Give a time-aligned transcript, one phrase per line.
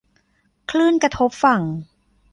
[0.71, 1.61] คลื่นกระทบฝั่ง